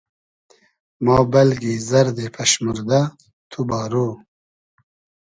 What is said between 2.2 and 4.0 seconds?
پئشموردۂ, تو بارۉ